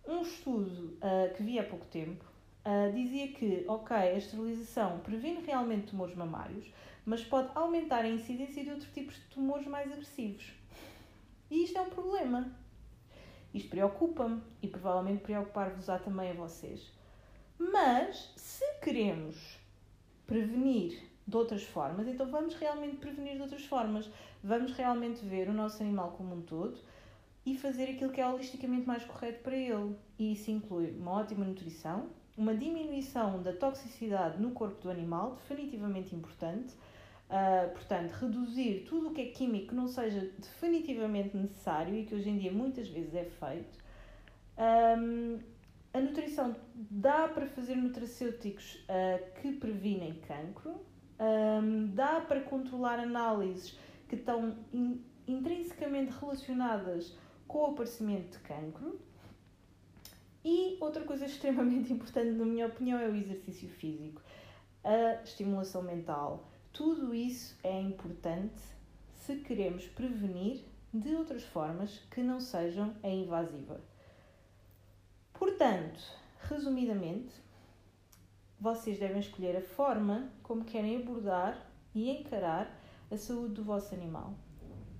um 0.07 0.21
estudo 0.21 0.97
uh, 0.97 1.33
que 1.35 1.43
vi 1.43 1.59
há 1.59 1.63
pouco 1.63 1.85
tempo 1.85 2.25
uh, 2.65 2.91
dizia 2.93 3.27
que, 3.29 3.63
ok, 3.67 3.95
a 3.95 4.17
esterilização 4.17 4.99
previne 4.99 5.41
realmente 5.41 5.87
tumores 5.87 6.15
mamários, 6.15 6.73
mas 7.05 7.23
pode 7.23 7.49
aumentar 7.55 8.03
a 8.03 8.09
incidência 8.09 8.63
de 8.63 8.71
outros 8.71 8.91
tipos 8.91 9.15
de 9.15 9.21
tumores 9.29 9.67
mais 9.67 9.91
agressivos. 9.91 10.51
E 11.49 11.63
isto 11.63 11.77
é 11.77 11.81
um 11.81 11.89
problema. 11.89 12.51
Isto 13.53 13.69
preocupa-me 13.69 14.41
e 14.61 14.67
provavelmente 14.67 15.23
preocupar-vos-á 15.23 15.97
também 15.99 16.31
a 16.31 16.33
vocês. 16.33 16.98
Mas 17.59 18.31
se 18.37 18.63
queremos 18.81 19.59
prevenir 20.25 21.03
de 21.27 21.35
outras 21.35 21.63
formas, 21.63 22.07
então 22.07 22.25
vamos 22.25 22.55
realmente 22.55 22.95
prevenir 22.95 23.35
de 23.35 23.41
outras 23.41 23.65
formas. 23.65 24.09
Vamos 24.41 24.71
realmente 24.71 25.23
ver 25.25 25.49
o 25.49 25.53
nosso 25.53 25.83
animal 25.83 26.11
como 26.17 26.35
um 26.35 26.41
todo 26.41 26.79
e 27.45 27.57
fazer 27.57 27.89
aquilo 27.89 28.11
que 28.11 28.21
é 28.21 28.27
holisticamente 28.27 28.87
mais 28.87 29.03
correto 29.03 29.43
para 29.43 29.57
ele. 29.57 29.95
E 30.17 30.31
isso 30.31 30.49
inclui 30.49 30.91
uma 30.91 31.11
ótima 31.11 31.43
nutrição, 31.43 32.07
uma 32.37 32.55
diminuição 32.55 33.43
da 33.43 33.51
toxicidade 33.51 34.41
no 34.41 34.51
corpo 34.51 34.81
do 34.81 34.89
animal, 34.89 35.35
definitivamente 35.35 36.15
importante. 36.15 36.73
Uh, 37.29 37.69
portanto, 37.73 38.11
reduzir 38.13 38.85
tudo 38.87 39.09
o 39.09 39.13
que 39.13 39.21
é 39.21 39.25
químico 39.25 39.67
que 39.67 39.75
não 39.75 39.87
seja 39.87 40.21
definitivamente 40.39 41.37
necessário 41.37 41.93
e 41.93 42.03
que 42.03 42.15
hoje 42.15 42.29
em 42.29 42.37
dia 42.39 42.51
muitas 42.51 42.87
vezes 42.87 43.13
é 43.13 43.25
feito. 43.25 43.77
Um, 44.57 45.39
a 45.93 45.99
nutrição 45.99 46.55
dá 46.75 47.27
para 47.27 47.47
fazer 47.47 47.75
nutracêuticos 47.75 48.75
uh, 48.75 49.41
que 49.41 49.53
previnem 49.53 50.13
cancro, 50.27 50.79
um, 51.19 51.87
dá 51.87 52.21
para 52.21 52.41
controlar 52.41 52.99
análises 52.99 53.77
que 54.07 54.15
estão 54.15 54.55
in, 54.71 55.03
intrinsecamente 55.27 56.11
relacionadas 56.19 57.17
com 57.47 57.59
o 57.59 57.65
aparecimento 57.71 58.37
de 58.37 58.43
cancro. 58.43 58.99
E 60.45 60.77
outra 60.79 61.03
coisa 61.03 61.25
extremamente 61.27 61.91
importante, 61.91 62.31
na 62.31 62.45
minha 62.45 62.67
opinião, 62.67 62.99
é 62.99 63.07
o 63.07 63.15
exercício 63.15 63.67
físico, 63.69 64.21
a 64.83 65.21
estimulação 65.23 65.81
mental. 65.81 66.49
Tudo 66.71 67.13
isso 67.13 67.57
é 67.63 67.81
importante 67.81 68.61
se 69.11 69.37
queremos 69.37 69.87
prevenir 69.87 70.63
de 70.93 71.15
outras 71.15 71.43
formas 71.43 71.99
que 72.11 72.21
não 72.21 72.39
sejam 72.39 72.95
a 73.03 73.09
invasiva. 73.09 73.88
Portanto, 75.39 76.03
resumidamente, 76.49 77.31
vocês 78.59 78.99
devem 78.99 79.21
escolher 79.21 79.55
a 79.55 79.61
forma 79.61 80.29
como 80.43 80.65
querem 80.65 80.97
abordar 80.97 81.65
e 81.95 82.09
encarar 82.11 82.69
a 83.09 83.15
saúde 83.15 83.53
do 83.53 83.63
vosso 83.63 83.95
animal. 83.95 84.33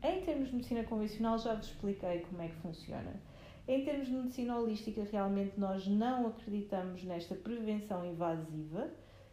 Em 0.01 0.21
termos 0.21 0.47
de 0.47 0.55
medicina 0.55 0.85
convencional, 0.85 1.37
já 1.37 1.53
vos 1.53 1.65
expliquei 1.65 2.21
como 2.21 2.41
é 2.41 2.47
que 2.47 2.55
funciona. 2.55 3.21
Em 3.67 3.83
termos 3.83 4.07
de 4.07 4.13
medicina 4.13 4.57
holística, 4.57 5.03
realmente 5.03 5.59
nós 5.59 5.85
não 5.85 6.27
acreditamos 6.27 7.03
nesta 7.03 7.35
prevenção 7.35 8.05
invasiva 8.05 8.89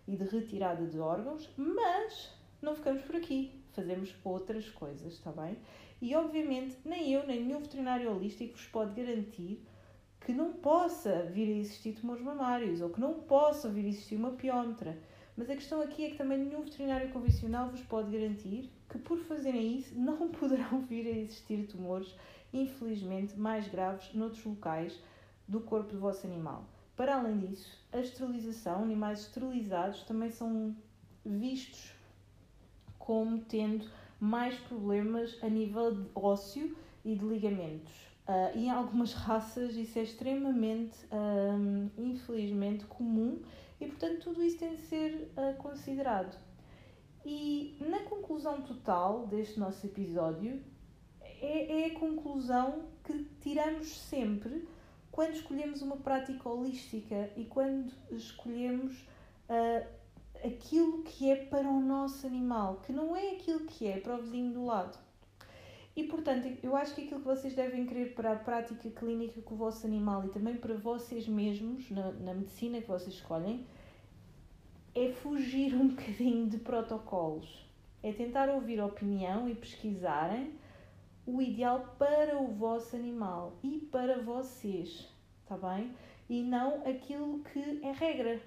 e 0.08 0.16
de 0.16 0.24
retirada 0.24 0.84
de 0.86 0.98
órgãos, 0.98 1.48
mas 1.56 2.36
não 2.60 2.74
ficamos 2.74 3.02
por 3.02 3.14
aqui, 3.14 3.62
fazemos 3.70 4.12
outras 4.24 4.68
coisas, 4.70 5.12
está 5.12 5.30
bem? 5.30 5.56
E 6.02 6.16
obviamente, 6.16 6.76
nem 6.84 7.12
eu, 7.12 7.24
nem 7.24 7.44
nenhum 7.44 7.60
veterinário 7.60 8.10
holístico 8.10 8.56
vos 8.56 8.66
pode 8.66 9.00
garantir 9.00 9.64
que 10.26 10.32
não 10.32 10.54
possa 10.54 11.22
vir 11.22 11.46
a 11.54 11.56
existir 11.56 11.92
tumores 11.92 12.20
mamários 12.20 12.80
ou 12.80 12.90
que 12.90 13.00
não 13.00 13.14
possa 13.14 13.68
vir 13.68 13.84
a 13.84 13.88
existir 13.90 14.16
uma 14.16 14.32
piómetra. 14.32 14.98
Mas 15.36 15.48
a 15.48 15.54
questão 15.54 15.80
aqui 15.80 16.04
é 16.04 16.10
que 16.10 16.16
também 16.16 16.36
nenhum 16.36 16.64
veterinário 16.64 17.12
convencional 17.12 17.70
vos 17.70 17.80
pode 17.82 18.10
garantir 18.10 18.68
que 18.88 18.98
por 18.98 19.20
fazerem 19.20 19.78
isso 19.78 19.94
não 19.96 20.28
poderão 20.32 20.80
vir 20.80 21.06
a 21.06 21.16
existir 21.16 21.68
tumores, 21.68 22.12
infelizmente, 22.52 23.38
mais 23.38 23.68
graves 23.68 24.12
noutros 24.14 24.44
locais 24.44 25.00
do 25.46 25.60
corpo 25.60 25.92
do 25.92 26.00
vosso 26.00 26.26
animal. 26.26 26.64
Para 26.96 27.18
além 27.18 27.38
disso, 27.38 27.78
a 27.92 28.00
esterilização, 28.00 28.82
animais 28.82 29.20
esterilizados 29.20 30.02
também 30.02 30.32
são 30.32 30.74
vistos 31.24 31.92
como 32.98 33.38
tendo 33.42 33.88
mais 34.18 34.58
problemas 34.58 35.38
a 35.40 35.48
nível 35.48 36.04
ósseo 36.16 36.76
e 37.04 37.14
de 37.14 37.24
ligamentos. 37.24 38.05
Uh, 38.28 38.56
e 38.56 38.66
em 38.66 38.70
algumas 38.70 39.12
raças 39.14 39.76
isso 39.76 39.98
é 39.98 40.02
extremamente, 40.02 40.96
um, 41.12 41.88
infelizmente, 41.96 42.84
comum 42.86 43.40
e, 43.80 43.86
portanto, 43.86 44.20
tudo 44.24 44.42
isso 44.42 44.58
tem 44.58 44.74
de 44.74 44.82
ser 44.82 45.32
uh, 45.36 45.56
considerado. 45.58 46.36
E 47.24 47.76
na 47.80 48.00
conclusão 48.00 48.62
total 48.62 49.26
deste 49.26 49.58
nosso 49.58 49.86
episódio, 49.86 50.62
é, 51.20 51.82
é 51.82 51.86
a 51.86 51.98
conclusão 51.98 52.84
que 53.04 53.24
tiramos 53.40 53.96
sempre 53.96 54.66
quando 55.10 55.34
escolhemos 55.34 55.82
uma 55.82 55.96
prática 55.96 56.48
holística 56.48 57.30
e 57.36 57.44
quando 57.44 57.92
escolhemos 58.10 58.94
uh, 59.48 59.86
aquilo 60.44 61.02
que 61.02 61.30
é 61.30 61.36
para 61.36 61.68
o 61.68 61.80
nosso 61.80 62.26
animal, 62.26 62.82
que 62.84 62.92
não 62.92 63.16
é 63.16 63.32
aquilo 63.32 63.60
que 63.60 63.86
é 63.86 63.98
para 63.98 64.16
o 64.16 64.22
vizinho 64.22 64.52
do 64.52 64.64
lado. 64.64 64.98
E 65.96 66.04
portanto, 66.04 66.46
eu 66.62 66.76
acho 66.76 66.94
que 66.94 67.04
aquilo 67.04 67.20
que 67.20 67.26
vocês 67.26 67.54
devem 67.54 67.86
querer 67.86 68.14
para 68.14 68.32
a 68.32 68.36
prática 68.36 68.90
clínica 68.90 69.40
com 69.40 69.54
o 69.54 69.56
vosso 69.56 69.86
animal 69.86 70.26
e 70.26 70.28
também 70.28 70.54
para 70.54 70.74
vocês 70.74 71.26
mesmos, 71.26 71.90
na, 71.90 72.12
na 72.12 72.34
medicina 72.34 72.82
que 72.82 72.86
vocês 72.86 73.14
escolhem, 73.14 73.66
é 74.94 75.10
fugir 75.10 75.74
um 75.74 75.88
bocadinho 75.96 76.50
de 76.50 76.58
protocolos. 76.58 77.66
É 78.02 78.12
tentar 78.12 78.50
ouvir 78.50 78.78
opinião 78.78 79.48
e 79.48 79.54
pesquisarem 79.54 80.52
o 81.24 81.40
ideal 81.40 81.96
para 81.98 82.38
o 82.38 82.48
vosso 82.48 82.94
animal 82.94 83.58
e 83.62 83.78
para 83.90 84.20
vocês, 84.20 85.08
está 85.42 85.56
bem? 85.56 85.96
E 86.28 86.42
não 86.42 86.86
aquilo 86.86 87.38
que 87.38 87.80
é 87.82 87.92
regra. 87.92 88.38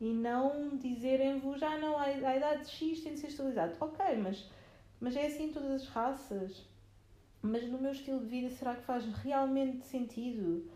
E 0.00 0.12
não 0.14 0.76
dizerem-vos, 0.78 1.62
ah 1.62 1.76
não, 1.76 1.98
a 1.98 2.10
idade 2.10 2.68
X 2.70 3.02
tem 3.02 3.12
de 3.12 3.20
ser 3.20 3.28
estabilizado. 3.28 3.76
Ok, 3.80 4.16
mas, 4.16 4.50
mas 4.98 5.14
é 5.14 5.26
assim 5.26 5.44
em 5.44 5.52
todas 5.52 5.70
as 5.70 5.88
raças 5.88 6.66
mas 7.46 7.68
no 7.70 7.78
meu 7.78 7.92
estilo 7.92 8.20
de 8.20 8.26
vida 8.26 8.50
será 8.50 8.74
que 8.74 8.82
faz 8.82 9.04
realmente 9.06 9.86
sentido? 9.86 10.68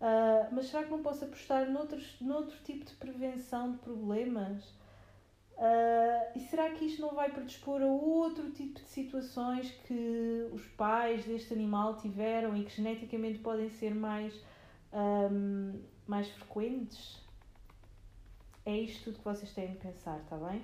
Uh, 0.00 0.48
mas 0.52 0.66
será 0.66 0.84
que 0.84 0.90
não 0.90 1.02
posso 1.02 1.24
apostar 1.24 1.70
noutros, 1.70 2.16
noutro 2.20 2.56
tipo 2.64 2.84
de 2.84 2.94
prevenção 2.94 3.72
de 3.72 3.78
problemas? 3.78 4.64
Uh, 5.60 6.38
e 6.38 6.40
será 6.40 6.70
que 6.70 6.86
isto 6.86 7.02
não 7.02 7.14
vai 7.14 7.30
predispor 7.30 7.82
a 7.82 7.86
outro 7.86 8.50
tipo 8.50 8.80
de 8.80 8.86
situações 8.86 9.70
que 9.86 10.48
os 10.52 10.64
pais 10.68 11.26
deste 11.26 11.52
animal 11.52 11.98
tiveram 11.98 12.56
e 12.56 12.64
que 12.64 12.70
geneticamente 12.70 13.40
podem 13.40 13.68
ser 13.68 13.94
mais, 13.94 14.32
um, 14.90 15.78
mais 16.06 16.30
frequentes? 16.30 17.20
É 18.64 18.74
isto 18.74 19.04
tudo 19.04 19.18
que 19.18 19.24
vocês 19.24 19.52
têm 19.52 19.72
de 19.72 19.78
pensar, 19.78 20.18
está 20.20 20.36
bem? 20.36 20.62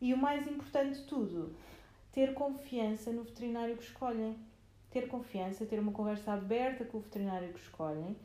E 0.00 0.14
o 0.14 0.16
mais 0.16 0.46
importante 0.46 1.00
de 1.00 1.06
tudo, 1.06 1.56
ter 2.12 2.32
confiança 2.32 3.10
no 3.10 3.24
veterinário 3.24 3.76
que 3.76 3.82
escolhem 3.82 4.38
ter 4.96 5.08
confiança, 5.08 5.66
ter 5.66 5.78
uma 5.78 5.92
conversa 5.92 6.32
aberta 6.32 6.82
com 6.86 6.96
o 6.96 7.00
veterinário 7.02 7.52
que 7.52 7.60
escolhem, 7.60 8.16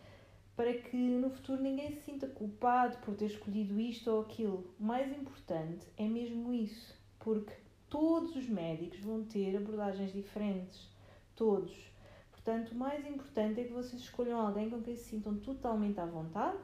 para 0.55 0.73
que 0.73 0.95
no 0.95 1.29
futuro 1.29 1.61
ninguém 1.61 1.91
se 1.91 2.01
sinta 2.03 2.27
culpado 2.27 2.97
por 2.99 3.13
ter 3.13 3.25
escolhido 3.25 3.77
isto 3.77 4.09
ou 4.09 4.21
aquilo. 4.21 4.73
O 4.79 4.83
mais 4.83 5.11
importante 5.11 5.85
é 5.97 6.07
mesmo 6.07 6.53
isso, 6.53 6.97
porque 7.19 7.53
todos 7.89 8.37
os 8.37 8.47
médicos 8.47 8.99
vão 9.01 9.25
ter 9.25 9.57
abordagens 9.57 10.13
diferentes. 10.13 10.89
Todos. 11.35 11.75
Portanto, 12.31 12.71
o 12.71 12.75
mais 12.75 13.05
importante 13.05 13.59
é 13.59 13.63
que 13.65 13.73
vocês 13.73 14.01
escolham 14.01 14.39
alguém 14.39 14.69
com 14.69 14.81
quem 14.81 14.95
se 14.95 15.09
sintam 15.09 15.35
totalmente 15.39 15.99
à 15.99 16.05
vontade, 16.05 16.63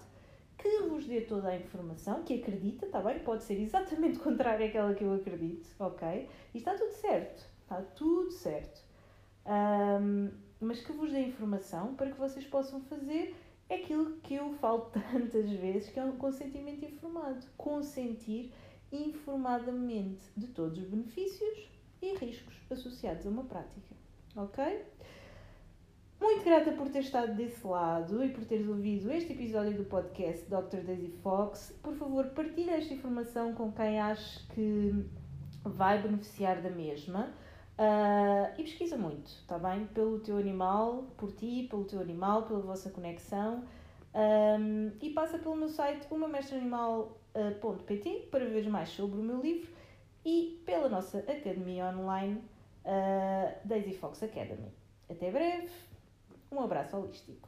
que 0.57 0.83
vos 0.83 1.05
dê 1.05 1.21
toda 1.21 1.49
a 1.49 1.57
informação, 1.57 2.23
que 2.23 2.35
acredita, 2.35 2.85
está 2.85 3.01
bem? 3.01 3.19
Pode 3.19 3.43
ser 3.43 3.59
exatamente 3.59 4.19
contrária 4.19 4.67
àquela 4.67 4.93
que 4.93 5.03
eu 5.03 5.13
acredito, 5.13 5.67
ok? 5.77 6.29
E 6.53 6.57
está 6.57 6.73
tudo 6.75 6.93
certo. 6.93 7.45
Está 7.61 7.81
tudo 7.81 8.31
certo 8.31 8.86
um, 9.47 10.29
mas 10.59 10.81
que 10.81 10.91
vos 10.91 11.11
dê 11.11 11.21
informação 11.21 11.95
para 11.95 12.11
que 12.11 12.19
vocês 12.19 12.45
possam 12.45 12.81
fazer 12.81 13.35
aquilo 13.69 14.17
que 14.17 14.35
eu 14.35 14.53
falo 14.55 14.91
tantas 15.11 15.49
vezes, 15.51 15.89
que 15.89 15.99
é 15.99 16.03
um 16.03 16.17
consentimento 16.17 16.83
informado. 16.85 17.45
Consentir 17.57 18.53
informadamente 18.91 20.23
de 20.35 20.47
todos 20.47 20.77
os 20.77 20.85
benefícios 20.85 21.69
e 22.01 22.15
riscos 22.15 22.55
associados 22.69 23.25
a 23.25 23.29
uma 23.29 23.43
prática. 23.43 23.95
Ok? 24.35 24.85
Muito 26.19 26.43
grata 26.43 26.71
por 26.71 26.89
ter 26.89 26.99
estado 26.99 27.35
desse 27.35 27.65
lado 27.65 28.23
e 28.23 28.29
por 28.29 28.43
teres 28.45 28.67
ouvido 28.67 29.11
este 29.11 29.33
episódio 29.33 29.77
do 29.77 29.85
podcast 29.85 30.45
Dr. 30.45 30.83
Daisy 30.83 31.09
Fox. 31.21 31.77
Por 31.83 31.95
favor, 31.95 32.25
partilhe 32.29 32.71
esta 32.71 32.93
informação 32.93 33.53
com 33.53 33.71
quem 33.71 33.99
acha 33.99 34.41
que 34.53 35.05
vai 35.63 36.01
beneficiar 36.01 36.61
da 36.61 36.71
mesma. 36.71 37.31
Uh, 37.77 38.49
e 38.57 38.63
pesquisa 38.63 38.97
muito, 38.97 39.27
está 39.27 39.59
bem? 39.59 39.85
Pelo 39.87 40.19
teu 40.19 40.37
animal, 40.37 41.05
por 41.15 41.31
ti, 41.31 41.67
pelo 41.69 41.85
teu 41.85 42.01
animal, 42.01 42.43
pela 42.43 42.59
vossa 42.59 42.89
conexão. 42.89 43.63
Um, 44.15 44.91
e 44.99 45.11
passa 45.11 45.37
pelo 45.37 45.55
meu 45.55 45.69
site 45.69 46.07
umamestreanimal.pt 46.09 48.29
para 48.31 48.45
ver 48.45 48.67
mais 48.67 48.89
sobre 48.89 49.19
o 49.19 49.23
meu 49.23 49.39
livro 49.39 49.69
e 50.25 50.59
pela 50.65 50.89
nossa 50.89 51.19
academia 51.19 51.85
online 51.85 52.43
uh, 52.83 53.53
Daisy 53.63 53.93
Fox 53.93 54.23
Academy. 54.23 54.73
Até 55.07 55.29
breve, 55.29 55.69
um 56.51 56.59
abraço 56.61 56.97
holístico. 56.97 57.47